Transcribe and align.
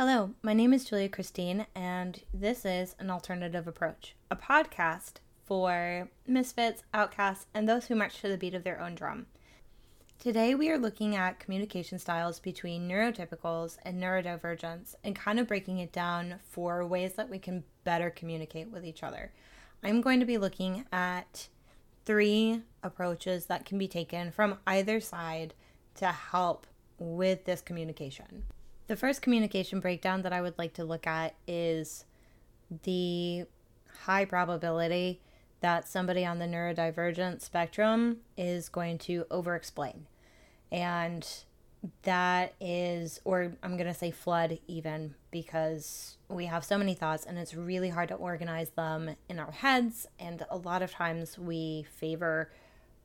Hello, 0.00 0.30
my 0.42 0.54
name 0.54 0.72
is 0.72 0.86
Julia 0.86 1.10
Christine, 1.10 1.66
and 1.74 2.22
this 2.32 2.64
is 2.64 2.96
An 2.98 3.10
Alternative 3.10 3.68
Approach, 3.68 4.14
a 4.30 4.34
podcast 4.34 5.16
for 5.44 6.08
misfits, 6.26 6.82
outcasts, 6.94 7.48
and 7.52 7.68
those 7.68 7.84
who 7.84 7.94
march 7.94 8.18
to 8.22 8.28
the 8.28 8.38
beat 8.38 8.54
of 8.54 8.64
their 8.64 8.80
own 8.80 8.94
drum. 8.94 9.26
Today, 10.18 10.54
we 10.54 10.70
are 10.70 10.78
looking 10.78 11.16
at 11.16 11.38
communication 11.38 11.98
styles 11.98 12.40
between 12.40 12.88
neurotypicals 12.88 13.76
and 13.82 14.02
neurodivergents 14.02 14.94
and 15.04 15.14
kind 15.14 15.38
of 15.38 15.46
breaking 15.46 15.80
it 15.80 15.92
down 15.92 16.36
for 16.48 16.86
ways 16.86 17.12
that 17.16 17.28
we 17.28 17.38
can 17.38 17.62
better 17.84 18.08
communicate 18.08 18.70
with 18.70 18.86
each 18.86 19.02
other. 19.02 19.32
I'm 19.82 20.00
going 20.00 20.20
to 20.20 20.24
be 20.24 20.38
looking 20.38 20.86
at 20.90 21.48
three 22.06 22.62
approaches 22.82 23.44
that 23.46 23.66
can 23.66 23.76
be 23.76 23.86
taken 23.86 24.30
from 24.30 24.60
either 24.66 24.98
side 24.98 25.52
to 25.96 26.06
help 26.06 26.66
with 26.98 27.44
this 27.44 27.60
communication. 27.60 28.44
The 28.90 28.96
first 28.96 29.22
communication 29.22 29.78
breakdown 29.78 30.22
that 30.22 30.32
I 30.32 30.40
would 30.40 30.58
like 30.58 30.72
to 30.72 30.82
look 30.82 31.06
at 31.06 31.36
is 31.46 32.06
the 32.82 33.44
high 34.00 34.24
probability 34.24 35.20
that 35.60 35.86
somebody 35.86 36.26
on 36.26 36.40
the 36.40 36.46
neurodivergent 36.46 37.40
spectrum 37.40 38.16
is 38.36 38.68
going 38.68 38.98
to 38.98 39.26
over 39.30 39.54
explain. 39.54 40.06
And 40.72 41.24
that 42.02 42.54
is, 42.60 43.20
or 43.24 43.52
I'm 43.62 43.76
going 43.76 43.86
to 43.86 43.94
say 43.94 44.10
flood 44.10 44.58
even, 44.66 45.14
because 45.30 46.16
we 46.28 46.46
have 46.46 46.64
so 46.64 46.76
many 46.76 46.94
thoughts 46.94 47.24
and 47.24 47.38
it's 47.38 47.54
really 47.54 47.90
hard 47.90 48.08
to 48.08 48.16
organize 48.16 48.70
them 48.70 49.14
in 49.28 49.38
our 49.38 49.52
heads. 49.52 50.08
And 50.18 50.44
a 50.50 50.56
lot 50.56 50.82
of 50.82 50.90
times 50.90 51.38
we 51.38 51.86
favor 51.94 52.50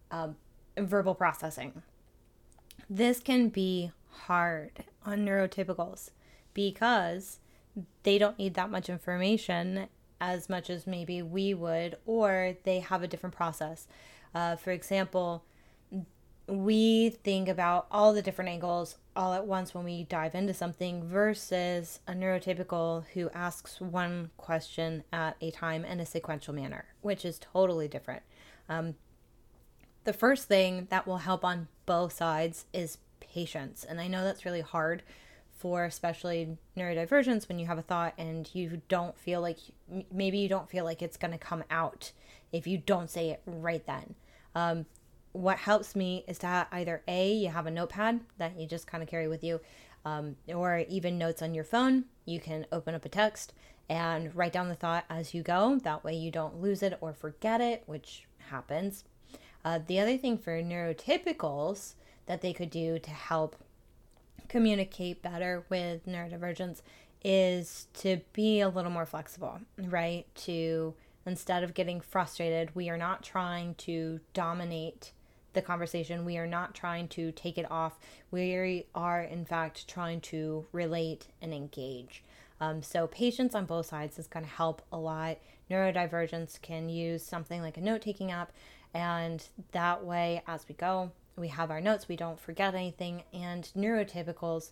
uh, 0.09 0.29
verbal 0.75 1.13
processing. 1.13 1.83
This 2.89 3.19
can 3.19 3.49
be 3.49 3.91
hard 4.09 4.83
on 5.05 5.25
neurotypicals 5.25 6.11
because 6.53 7.39
they 8.03 8.17
don't 8.17 8.39
need 8.39 8.53
that 8.55 8.71
much 8.71 8.89
information 8.89 9.87
as 10.21 10.49
much 10.49 10.69
as 10.69 10.87
maybe 10.87 11.21
we 11.21 11.53
would, 11.53 11.97
or 12.05 12.55
they 12.63 12.79
have 12.79 13.03
a 13.03 13.07
different 13.07 13.35
process. 13.35 13.87
Uh, 14.33 14.55
for 14.55 14.71
example, 14.71 15.43
we 16.47 17.09
think 17.09 17.47
about 17.47 17.87
all 17.91 18.13
the 18.13 18.21
different 18.21 18.49
angles 18.49 18.97
all 19.15 19.33
at 19.33 19.47
once 19.47 19.73
when 19.73 19.83
we 19.83 20.03
dive 20.03 20.35
into 20.35 20.53
something 20.53 21.03
versus 21.03 21.99
a 22.07 22.13
neurotypical 22.13 23.05
who 23.13 23.29
asks 23.31 23.81
one 23.81 24.29
question 24.37 25.03
at 25.11 25.35
a 25.41 25.51
time 25.51 25.83
in 25.85 25.99
a 25.99 26.05
sequential 26.05 26.53
manner, 26.53 26.85
which 27.01 27.25
is 27.25 27.39
totally 27.39 27.87
different. 27.87 28.23
Um, 28.69 28.95
the 30.03 30.13
first 30.13 30.47
thing 30.47 30.87
that 30.91 31.07
will 31.07 31.17
help 31.17 31.43
on 31.43 31.67
both 31.85 32.13
sides 32.13 32.65
is 32.73 32.97
patience. 33.35 33.83
And 33.83 33.99
I 33.99 34.07
know 34.07 34.23
that's 34.23 34.45
really 34.45 34.61
hard 34.61 35.03
for 35.51 35.83
especially 35.83 36.57
neurodivergence 36.77 37.49
when 37.49 37.59
you 37.59 37.65
have 37.65 37.77
a 37.77 37.81
thought 37.81 38.13
and 38.17 38.49
you 38.53 38.81
don't 38.87 39.17
feel 39.17 39.41
like 39.41 39.57
maybe 40.09 40.37
you 40.37 40.47
don't 40.47 40.69
feel 40.69 40.85
like 40.85 41.01
it's 41.01 41.17
going 41.17 41.31
to 41.31 41.37
come 41.37 41.63
out 41.69 42.13
if 42.53 42.65
you 42.65 42.77
don't 42.77 43.09
say 43.09 43.29
it 43.31 43.41
right 43.45 43.85
then. 43.85 44.15
Um, 44.55 44.85
what 45.33 45.57
helps 45.57 45.97
me 45.97 46.23
is 46.29 46.39
to 46.39 46.65
either 46.71 47.03
A, 47.09 47.33
you 47.33 47.49
have 47.49 47.67
a 47.67 47.71
notepad 47.71 48.21
that 48.37 48.57
you 48.57 48.65
just 48.65 48.87
kind 48.87 49.03
of 49.03 49.09
carry 49.09 49.27
with 49.27 49.43
you, 49.43 49.59
um, 50.05 50.37
or 50.47 50.85
even 50.87 51.17
notes 51.17 51.41
on 51.41 51.53
your 51.53 51.65
phone. 51.65 52.05
You 52.23 52.39
can 52.39 52.65
open 52.71 52.95
up 52.95 53.03
a 53.03 53.09
text 53.09 53.51
and 53.89 54.33
write 54.33 54.53
down 54.53 54.69
the 54.69 54.75
thought 54.75 55.03
as 55.09 55.33
you 55.33 55.43
go. 55.43 55.77
That 55.83 56.05
way 56.05 56.15
you 56.15 56.31
don't 56.31 56.61
lose 56.61 56.81
it 56.81 56.97
or 57.01 57.13
forget 57.13 57.59
it, 57.59 57.83
which 57.85 58.27
happens. 58.49 59.03
Uh, 59.65 59.79
the 59.85 59.99
other 59.99 60.17
thing 60.17 60.37
for 60.37 60.61
neurotypicals 60.61 61.95
that 62.25 62.41
they 62.41 62.53
could 62.53 62.69
do 62.69 62.99
to 62.99 63.09
help 63.09 63.55
communicate 64.47 65.21
better 65.21 65.65
with 65.69 66.05
neurodivergence 66.05 66.81
is 67.23 67.87
to 67.95 68.21
be 68.33 68.61
a 68.61 68.69
little 68.69 68.91
more 68.91 69.05
flexible, 69.05 69.59
right? 69.77 70.25
To 70.35 70.93
instead 71.25 71.63
of 71.63 71.73
getting 71.73 71.99
frustrated, 71.99 72.75
we 72.75 72.89
are 72.89 72.97
not 72.97 73.23
trying 73.23 73.73
to 73.75 74.19
dominate 74.33 75.11
the 75.53 75.61
conversation. 75.61 76.25
We 76.25 76.37
are 76.37 76.45
not 76.45 76.75
trying 76.75 77.07
to 77.09 77.31
take 77.31 77.57
it 77.57 77.69
off. 77.71 77.97
We 78.29 78.85
are, 78.93 79.21
in 79.21 79.45
fact, 79.45 79.87
trying 79.87 80.21
to 80.21 80.65
relate 80.71 81.27
and 81.41 81.53
engage. 81.53 82.23
Um, 82.61 82.83
so, 82.83 83.07
patience 83.07 83.55
on 83.55 83.65
both 83.65 83.87
sides 83.87 84.19
is 84.19 84.27
going 84.27 84.45
to 84.45 84.51
help 84.51 84.81
a 84.91 84.97
lot. 84.97 85.39
Neurodivergence 85.69 86.61
can 86.61 86.89
use 86.89 87.23
something 87.23 87.61
like 87.61 87.77
a 87.77 87.81
note 87.81 88.01
taking 88.01 88.31
app, 88.31 88.51
and 88.93 89.43
that 89.71 90.05
way, 90.05 90.41
as 90.47 90.65
we 90.69 90.75
go, 90.75 91.11
we 91.35 91.49
have 91.49 91.71
our 91.71 91.81
notes, 91.81 92.07
we 92.07 92.15
don't 92.15 92.39
forget 92.39 92.75
anything. 92.75 93.23
And 93.33 93.69
neurotypicals, 93.75 94.71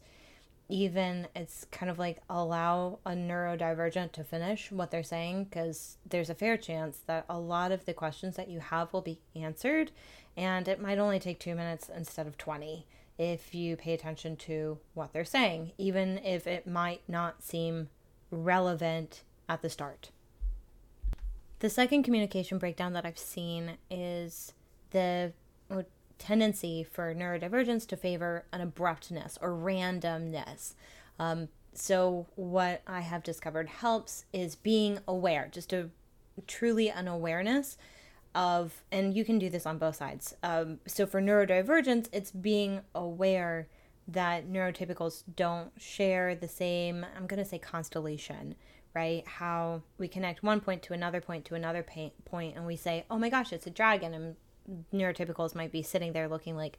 even 0.70 1.28
it's 1.36 1.66
kind 1.72 1.90
of 1.90 2.00
like 2.00 2.20
allow 2.30 3.00
a 3.06 3.12
neurodivergent 3.12 4.12
to 4.14 4.24
finish 4.24 4.72
what 4.72 4.92
they're 4.92 5.04
saying 5.04 5.46
because 5.46 5.98
there's 6.10 6.30
a 6.30 6.36
fair 6.36 6.58
chance 6.58 7.00
that 7.06 7.26
a 7.30 7.40
lot 7.40 7.72
of 7.72 7.86
the 7.86 7.94
questions 7.94 8.36
that 8.38 8.50
you 8.50 8.60
have 8.60 8.94
will 8.94 9.02
be 9.02 9.20
answered 9.36 9.92
and 10.38 10.68
it 10.68 10.82
might 10.82 10.98
only 10.98 11.20
take 11.20 11.40
two 11.40 11.54
minutes 11.54 11.90
instead 11.96 12.28
of 12.28 12.38
20 12.38 12.86
if 13.18 13.54
you 13.54 13.76
pay 13.76 13.94
attention 13.94 14.36
to 14.36 14.80
what 14.94 15.14
they're 15.14 15.26
saying, 15.26 15.72
even 15.78 16.18
if 16.20 16.48
it 16.48 16.66
might 16.66 17.02
not 17.08 17.44
seem 17.44 17.90
relevant 18.32 19.24
at 19.48 19.62
the 19.62 19.70
start. 19.70 20.10
The 21.60 21.70
second 21.70 22.04
communication 22.04 22.58
breakdown 22.58 22.94
that 22.94 23.06
I've 23.06 23.20
seen 23.20 23.78
is 23.90 24.54
the 24.92 25.34
tendency 26.24 26.84
for 26.84 27.14
neurodivergence 27.14 27.86
to 27.88 27.98
favor 27.98 28.46
an 28.54 28.62
abruptness 28.62 29.38
or 29.42 29.50
randomness. 29.50 30.74
Um, 31.20 31.50
so, 31.74 32.28
what 32.36 32.82
I 32.88 33.02
have 33.02 33.24
discovered 33.24 33.68
helps 33.68 34.26
is 34.32 34.56
being 34.56 35.00
aware, 35.08 35.50
just 35.52 35.74
a 35.74 35.90
truly 36.48 36.90
an 36.90 37.08
awareness 37.08 37.78
of, 38.34 38.84
and 38.92 39.14
you 39.14 39.26
can 39.26 39.38
do 39.38 39.50
this 39.50 39.66
on 39.66 39.78
both 39.78 39.98
sides. 39.98 40.36
Um, 40.44 40.80
so, 40.88 41.06
for 41.06 41.22
neurodivergence, 41.22 42.08
it's 42.14 42.32
being 42.32 42.82
aware 42.96 43.68
that 44.08 44.48
neurotypicals 44.48 45.24
don't 45.36 45.72
share 45.78 46.36
the 46.36 46.48
same, 46.48 47.06
I'm 47.18 47.28
going 47.28 47.44
to 47.44 47.50
say 47.50 47.58
constellation, 47.58 48.56
right? 48.94 49.28
How 49.28 49.82
we 49.98 50.08
connect 50.08 50.44
one 50.44 50.62
point 50.62 50.84
to 50.84 50.94
another 50.94 51.20
point 51.20 51.46
to 51.46 51.56
another 51.56 51.84
point, 51.84 52.56
and 52.56 52.66
we 52.66 52.76
say, 52.76 53.06
oh 53.10 53.18
my 53.18 53.30
gosh, 53.30 53.52
it's 53.52 53.68
a 53.68 53.72
dragon. 53.72 54.14
And 54.14 54.36
neurotypicals 54.94 55.56
might 55.56 55.72
be 55.72 55.82
sitting 55.82 56.14
there 56.14 56.28
looking 56.28 56.56
like, 56.56 56.78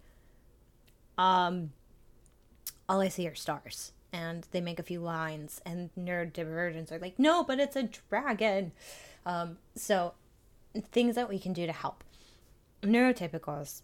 um, 1.18 1.72
all 2.88 3.00
I 3.00 3.08
see 3.08 3.26
are 3.28 3.34
stars. 3.34 3.92
And 4.12 4.46
they 4.52 4.60
make 4.60 4.78
a 4.78 4.84
few 4.84 5.00
lines, 5.00 5.60
and 5.66 5.90
neurodivergents 5.98 6.92
are 6.92 7.00
like, 7.00 7.18
no, 7.18 7.42
but 7.42 7.58
it's 7.58 7.74
a 7.74 7.88
dragon. 8.08 8.70
Um, 9.26 9.58
so, 9.74 10.14
things 10.92 11.16
that 11.16 11.28
we 11.28 11.38
can 11.38 11.52
do 11.52 11.66
to 11.66 11.72
help. 11.72 12.04
Neurotypicals 12.82 13.82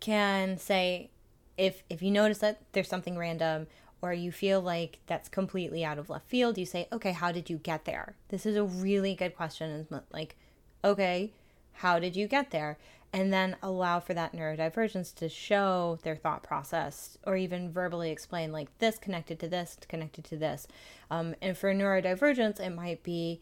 can 0.00 0.58
say, 0.58 1.10
if 1.56 1.82
if 1.88 2.02
you 2.02 2.10
notice 2.10 2.38
that 2.38 2.62
there's 2.72 2.88
something 2.88 3.16
random 3.16 3.66
or 4.00 4.12
you 4.12 4.30
feel 4.30 4.60
like 4.60 5.00
that's 5.06 5.28
completely 5.28 5.84
out 5.84 5.98
of 5.98 6.08
left 6.08 6.28
field, 6.28 6.56
you 6.56 6.66
say, 6.66 6.86
okay, 6.92 7.12
how 7.12 7.32
did 7.32 7.50
you 7.50 7.58
get 7.58 7.84
there? 7.84 8.14
This 8.28 8.46
is 8.46 8.56
a 8.56 8.64
really 8.64 9.14
good 9.14 9.36
question. 9.36 9.86
Like, 10.12 10.36
okay, 10.84 11.32
how 11.74 11.98
did 11.98 12.16
you 12.16 12.28
get 12.28 12.50
there? 12.50 12.78
And 13.12 13.32
then 13.32 13.56
allow 13.62 14.00
for 14.00 14.14
that 14.14 14.34
neurodivergence 14.34 15.14
to 15.14 15.28
show 15.28 15.98
their 16.02 16.16
thought 16.16 16.42
process 16.42 17.16
or 17.26 17.36
even 17.36 17.72
verbally 17.72 18.10
explain 18.10 18.52
like 18.52 18.76
this 18.78 18.98
connected 18.98 19.38
to 19.40 19.48
this 19.48 19.76
connected 19.88 20.24
to 20.24 20.36
this. 20.36 20.66
Um, 21.10 21.34
and 21.40 21.56
for 21.56 21.72
neurodivergence 21.72 22.60
it 22.60 22.74
might 22.74 23.02
be 23.02 23.40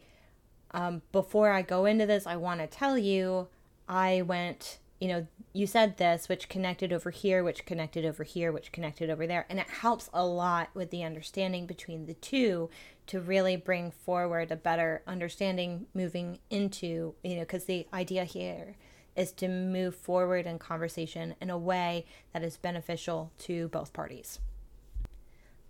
um, 0.71 1.01
before 1.11 1.51
i 1.51 1.61
go 1.61 1.85
into 1.85 2.05
this 2.05 2.27
i 2.27 2.35
want 2.35 2.59
to 2.59 2.67
tell 2.67 2.97
you 2.97 3.47
i 3.87 4.21
went 4.21 4.79
you 4.99 5.07
know 5.07 5.27
you 5.53 5.65
said 5.65 5.97
this 5.97 6.29
which 6.29 6.49
connected 6.49 6.93
over 6.93 7.09
here 7.09 7.43
which 7.43 7.65
connected 7.65 8.05
over 8.05 8.23
here 8.23 8.51
which 8.51 8.71
connected 8.71 9.09
over 9.09 9.25
there. 9.25 9.45
And 9.49 9.59
it 9.59 9.69
helps 9.69 10.09
a 10.13 10.25
lot 10.25 10.69
with 10.73 10.91
the 10.91 11.03
understanding 11.03 11.65
between 11.65 12.05
the 12.05 12.13
two 12.13 12.69
to 13.07 13.19
really 13.19 13.55
bring 13.55 13.91
forward 13.91 14.51
a 14.51 14.55
better 14.55 15.01
understanding 15.07 15.87
moving 15.93 16.39
into 16.49 17.15
you 17.23 17.35
know 17.35 17.41
because 17.41 17.65
the 17.65 17.87
idea 17.93 18.23
here 18.23 18.75
is 19.17 19.31
to 19.33 19.47
move 19.47 19.95
forward 19.95 20.45
in 20.45 20.59
conversation 20.59 21.35
in 21.41 21.49
a 21.49 21.57
way 21.57 22.05
that 22.31 22.43
is 22.43 22.55
beneficial 22.55 23.31
to 23.39 23.67
both 23.69 23.91
parties. 23.91 24.39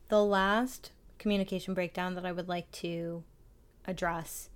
The 0.09 0.23
last 0.23 0.91
communication 1.17 1.73
breakdown 1.73 2.13
that 2.15 2.25
I 2.25 2.31
would 2.31 2.49
like 2.49 2.69
to 2.73 3.23
address 3.85 4.49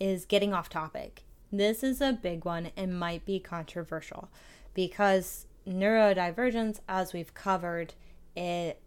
is 0.00 0.24
getting 0.24 0.52
off 0.52 0.68
topic. 0.68 1.24
This 1.52 1.82
is 1.82 2.00
a 2.00 2.12
big 2.12 2.44
one 2.44 2.70
and 2.76 2.98
might 2.98 3.24
be 3.24 3.38
controversial 3.38 4.28
because 4.74 5.46
neurodivergence, 5.66 6.80
as 6.88 7.12
we've 7.12 7.34
covered, 7.34 7.94
it 8.34 8.80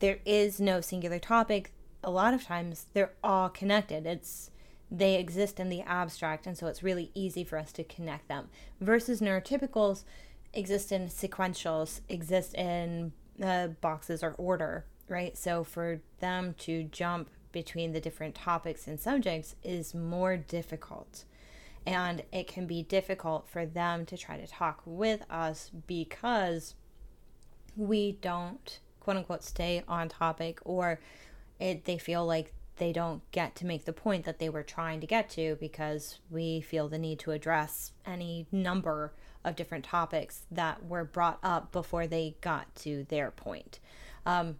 there 0.00 0.18
is 0.24 0.60
no 0.60 0.80
singular 0.80 1.18
topic. 1.18 1.72
A 2.04 2.10
lot 2.10 2.34
of 2.34 2.44
times 2.44 2.86
they're 2.92 3.12
all 3.22 3.48
connected. 3.48 4.06
It's 4.06 4.50
they 4.90 5.16
exist 5.16 5.60
in 5.60 5.68
the 5.68 5.82
abstract, 5.82 6.46
and 6.46 6.56
so 6.56 6.66
it's 6.66 6.82
really 6.82 7.10
easy 7.14 7.44
for 7.44 7.58
us 7.58 7.72
to 7.72 7.84
connect 7.84 8.28
them. 8.28 8.48
Versus 8.80 9.20
neurotypicals 9.20 10.04
exist 10.54 10.92
in 10.92 11.08
sequentials, 11.08 12.00
exist 12.08 12.54
in 12.54 13.12
uh, 13.42 13.68
boxes 13.80 14.22
or 14.22 14.34
order, 14.38 14.86
right? 15.08 15.36
So 15.36 15.62
for 15.62 16.00
them 16.20 16.54
to 16.60 16.84
jump 16.84 17.30
between 17.52 17.92
the 17.92 18.00
different 18.00 18.34
topics 18.34 18.86
and 18.86 18.98
subjects 18.98 19.56
is 19.62 19.94
more 19.94 20.36
difficult. 20.36 21.24
And 21.86 22.22
it 22.32 22.46
can 22.46 22.66
be 22.66 22.82
difficult 22.82 23.48
for 23.48 23.64
them 23.64 24.04
to 24.06 24.16
try 24.16 24.36
to 24.36 24.46
talk 24.46 24.82
with 24.84 25.22
us 25.30 25.70
because 25.86 26.74
we 27.76 28.12
don't, 28.12 28.80
quote 29.00 29.16
unquote, 29.16 29.42
stay 29.42 29.82
on 29.88 30.08
topic 30.08 30.58
or 30.64 31.00
it, 31.58 31.84
they 31.84 31.98
feel 31.98 32.26
like 32.26 32.52
they 32.78 32.92
don't 32.92 33.28
get 33.30 33.54
to 33.56 33.66
make 33.66 33.84
the 33.84 33.92
point 33.92 34.24
that 34.24 34.38
they 34.38 34.48
were 34.48 34.62
trying 34.62 35.00
to 35.00 35.06
get 35.06 35.30
to 35.30 35.56
because 35.60 36.18
we 36.30 36.60
feel 36.60 36.88
the 36.88 36.98
need 36.98 37.18
to 37.20 37.32
address 37.32 37.92
any 38.06 38.46
number 38.50 39.12
of 39.44 39.56
different 39.56 39.84
topics 39.84 40.42
that 40.50 40.84
were 40.84 41.04
brought 41.04 41.38
up 41.42 41.72
before 41.72 42.06
they 42.06 42.36
got 42.40 42.74
to 42.74 43.04
their 43.08 43.30
point. 43.30 43.78
Um, 44.26 44.56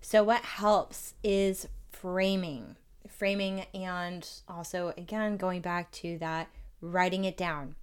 so, 0.00 0.24
what 0.24 0.42
helps 0.42 1.14
is 1.22 1.68
framing, 1.90 2.76
framing, 3.06 3.66
and 3.74 4.26
also, 4.48 4.94
again, 4.96 5.36
going 5.36 5.60
back 5.60 5.90
to 5.92 6.16
that, 6.18 6.48
writing 6.80 7.24
it 7.24 7.36
down. 7.36 7.74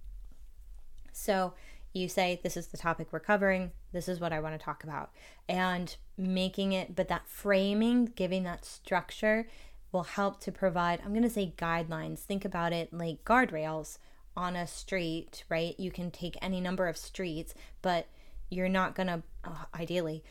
So, 1.12 1.54
you 1.92 2.08
say, 2.08 2.40
This 2.42 2.56
is 2.56 2.68
the 2.68 2.76
topic 2.76 3.08
we're 3.10 3.20
covering, 3.20 3.70
this 3.92 4.08
is 4.08 4.20
what 4.20 4.32
I 4.32 4.40
want 4.40 4.58
to 4.58 4.64
talk 4.64 4.84
about, 4.84 5.10
and 5.48 5.96
making 6.16 6.72
it, 6.72 6.96
but 6.96 7.08
that 7.08 7.28
framing, 7.28 8.06
giving 8.06 8.42
that 8.44 8.64
structure 8.64 9.46
will 9.92 10.04
help 10.04 10.40
to 10.40 10.52
provide, 10.52 11.00
I'm 11.00 11.12
going 11.12 11.22
to 11.22 11.30
say 11.30 11.54
guidelines. 11.56 12.20
Think 12.20 12.44
about 12.44 12.72
it 12.72 12.92
like 12.92 13.24
guardrails 13.24 13.98
on 14.36 14.54
a 14.54 14.66
street, 14.66 15.44
right? 15.48 15.78
You 15.78 15.90
can 15.90 16.10
take 16.10 16.36
any 16.40 16.60
number 16.60 16.86
of 16.86 16.96
streets, 16.96 17.54
but 17.82 18.06
you're 18.50 18.68
not 18.68 18.94
going 18.94 19.08
to, 19.08 19.22
uh, 19.44 19.64
ideally, 19.74 20.22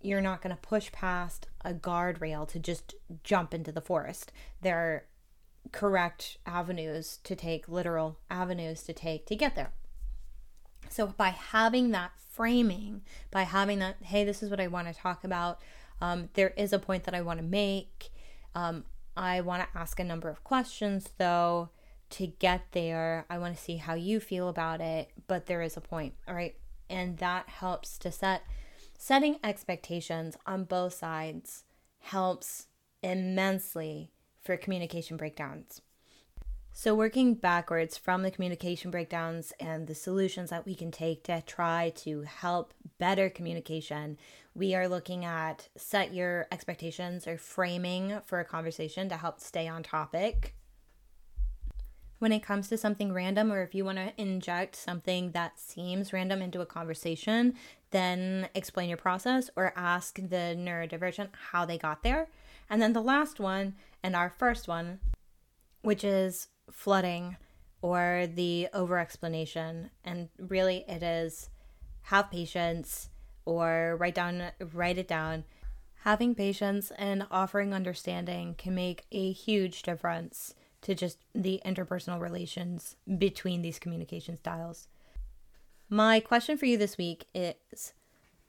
you're 0.00 0.20
not 0.20 0.42
going 0.42 0.54
to 0.54 0.60
push 0.60 0.92
past 0.92 1.48
a 1.64 1.72
guardrail 1.72 2.46
to 2.48 2.58
just 2.58 2.94
jump 3.22 3.54
into 3.54 3.72
the 3.72 3.80
forest. 3.80 4.32
There 4.60 4.76
are 4.76 5.04
correct 5.72 6.38
avenues 6.46 7.18
to 7.24 7.34
take, 7.34 7.68
literal 7.68 8.18
avenues 8.30 8.82
to 8.84 8.92
take 8.92 9.26
to 9.26 9.36
get 9.36 9.56
there. 9.56 9.72
So, 10.88 11.08
by 11.08 11.30
having 11.30 11.90
that 11.92 12.12
framing, 12.16 13.02
by 13.30 13.42
having 13.42 13.78
that, 13.78 13.96
hey, 14.02 14.24
this 14.24 14.42
is 14.42 14.50
what 14.50 14.60
I 14.60 14.66
want 14.66 14.86
to 14.88 14.94
talk 14.94 15.24
about, 15.24 15.60
um, 16.00 16.28
there 16.34 16.52
is 16.56 16.72
a 16.72 16.78
point 16.78 17.04
that 17.04 17.14
I 17.14 17.22
want 17.22 17.38
to 17.38 17.44
make. 17.44 18.10
Um, 18.54 18.84
I 19.16 19.40
want 19.40 19.62
to 19.62 19.78
ask 19.78 20.00
a 20.00 20.04
number 20.04 20.28
of 20.28 20.44
questions 20.44 21.10
though 21.18 21.70
to 22.10 22.26
get 22.26 22.62
there. 22.72 23.26
I 23.30 23.38
want 23.38 23.56
to 23.56 23.62
see 23.62 23.76
how 23.76 23.94
you 23.94 24.20
feel 24.20 24.48
about 24.48 24.80
it, 24.80 25.10
but 25.26 25.46
there 25.46 25.62
is 25.62 25.76
a 25.76 25.80
point, 25.80 26.14
all 26.28 26.34
right? 26.34 26.54
And 26.88 27.18
that 27.18 27.48
helps 27.48 27.98
to 27.98 28.12
set 28.12 28.42
setting 28.98 29.38
expectations 29.42 30.36
on 30.46 30.64
both 30.64 30.94
sides 30.94 31.64
helps 32.00 32.66
immensely 33.02 34.12
for 34.42 34.56
communication 34.56 35.16
breakdowns. 35.16 35.80
So, 36.76 36.92
working 36.92 37.34
backwards 37.34 37.96
from 37.96 38.22
the 38.22 38.32
communication 38.32 38.90
breakdowns 38.90 39.52
and 39.60 39.86
the 39.86 39.94
solutions 39.94 40.50
that 40.50 40.66
we 40.66 40.74
can 40.74 40.90
take 40.90 41.22
to 41.22 41.40
try 41.46 41.92
to 41.98 42.22
help 42.22 42.74
better 42.98 43.30
communication, 43.30 44.18
we 44.56 44.74
are 44.74 44.88
looking 44.88 45.24
at 45.24 45.68
set 45.76 46.12
your 46.12 46.48
expectations 46.50 47.28
or 47.28 47.38
framing 47.38 48.20
for 48.26 48.40
a 48.40 48.44
conversation 48.44 49.08
to 49.08 49.16
help 49.16 49.38
stay 49.38 49.68
on 49.68 49.84
topic. 49.84 50.56
When 52.18 52.32
it 52.32 52.42
comes 52.42 52.68
to 52.68 52.76
something 52.76 53.12
random, 53.12 53.52
or 53.52 53.62
if 53.62 53.72
you 53.72 53.84
want 53.84 53.98
to 53.98 54.12
inject 54.20 54.74
something 54.74 55.30
that 55.30 55.60
seems 55.60 56.12
random 56.12 56.42
into 56.42 56.60
a 56.60 56.66
conversation, 56.66 57.54
then 57.92 58.48
explain 58.52 58.88
your 58.88 58.98
process 58.98 59.48
or 59.54 59.72
ask 59.76 60.16
the 60.16 60.56
neurodivergent 60.58 61.28
how 61.52 61.64
they 61.64 61.78
got 61.78 62.02
there. 62.02 62.28
And 62.68 62.82
then 62.82 62.94
the 62.94 63.00
last 63.00 63.38
one, 63.38 63.76
and 64.02 64.16
our 64.16 64.28
first 64.28 64.66
one, 64.66 64.98
which 65.82 66.02
is 66.02 66.48
flooding 66.70 67.36
or 67.82 68.26
the 68.32 68.68
over 68.72 68.98
explanation. 68.98 69.90
And 70.04 70.28
really, 70.38 70.84
it 70.88 71.02
is 71.02 71.50
have 72.02 72.30
patience 72.30 73.08
or 73.44 73.96
write 73.98 74.14
down 74.14 74.42
write 74.72 74.98
it 74.98 75.08
down 75.08 75.44
having 76.04 76.34
patience 76.34 76.92
and 76.98 77.26
offering 77.30 77.72
understanding 77.72 78.54
can 78.58 78.74
make 78.74 79.04
a 79.10 79.32
huge 79.32 79.82
difference 79.82 80.54
to 80.82 80.94
just 80.94 81.18
the 81.34 81.62
interpersonal 81.64 82.20
relations 82.20 82.96
between 83.18 83.62
these 83.62 83.78
communication 83.78 84.36
styles. 84.36 84.86
My 85.88 86.20
question 86.20 86.58
for 86.58 86.66
you 86.66 86.76
this 86.76 86.98
week 86.98 87.26
is 87.34 87.94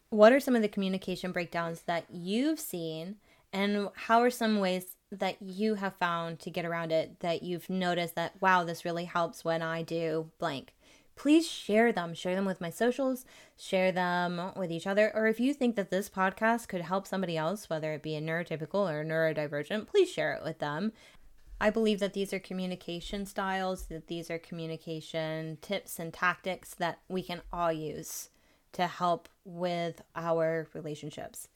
what 0.09 0.33
are 0.33 0.39
some 0.41 0.55
of 0.55 0.61
the 0.61 0.67
communication 0.67 1.31
breakdowns 1.31 1.83
that 1.83 2.05
you've 2.11 2.59
seen 2.59 3.15
and 3.53 3.87
how 3.95 4.21
are 4.21 4.29
some 4.29 4.59
ways 4.59 4.94
that 5.19 5.41
you 5.41 5.75
have 5.75 5.95
found 5.95 6.39
to 6.39 6.49
get 6.49 6.65
around 6.65 6.91
it 6.91 7.19
that 7.19 7.43
you've 7.43 7.69
noticed 7.69 8.15
that, 8.15 8.33
wow, 8.41 8.63
this 8.63 8.85
really 8.85 9.05
helps 9.05 9.43
when 9.43 9.61
I 9.61 9.81
do 9.81 10.29
blank? 10.39 10.73
Please 11.15 11.47
share 11.47 11.93
them. 11.93 12.13
Share 12.13 12.35
them 12.35 12.45
with 12.45 12.59
my 12.59 12.69
socials, 12.69 13.25
share 13.57 13.91
them 13.91 14.51
with 14.57 14.69
each 14.71 14.85
other. 14.85 15.11
Or 15.15 15.27
if 15.27 15.39
you 15.39 15.53
think 15.53 15.77
that 15.77 15.89
this 15.89 16.09
podcast 16.09 16.67
could 16.67 16.81
help 16.81 17.07
somebody 17.07 17.37
else, 17.37 17.69
whether 17.69 17.93
it 17.93 18.03
be 18.03 18.15
a 18.15 18.21
neurotypical 18.21 18.91
or 18.91 19.05
neurodivergent, 19.05 19.87
please 19.87 20.11
share 20.11 20.33
it 20.33 20.43
with 20.43 20.59
them. 20.59 20.91
I 21.59 21.69
believe 21.69 21.99
that 22.01 22.11
these 22.11 22.33
are 22.33 22.39
communication 22.39 23.25
styles, 23.25 23.83
that 23.83 24.07
these 24.07 24.29
are 24.29 24.37
communication 24.37 25.57
tips 25.61 25.99
and 25.99 26.13
tactics 26.13 26.73
that 26.75 26.99
we 27.07 27.23
can 27.23 27.41
all 27.53 27.71
use 27.71 28.29
to 28.73 28.87
help 28.87 29.29
with 29.45 30.01
our 30.17 30.67
relationships. 30.73 31.47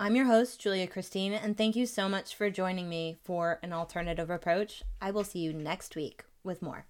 I'm 0.00 0.16
your 0.16 0.24
host, 0.26 0.60
Julia 0.60 0.88
Christine, 0.88 1.32
and 1.32 1.56
thank 1.56 1.76
you 1.76 1.86
so 1.86 2.08
much 2.08 2.34
for 2.34 2.50
joining 2.50 2.88
me 2.88 3.16
for 3.22 3.60
an 3.62 3.72
alternative 3.72 4.28
approach. 4.28 4.82
I 5.00 5.12
will 5.12 5.22
see 5.22 5.38
you 5.38 5.52
next 5.52 5.94
week 5.94 6.24
with 6.42 6.62
more. 6.62 6.86